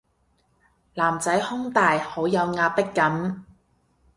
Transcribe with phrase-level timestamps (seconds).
[0.95, 3.45] 男仔胸大好有壓迫感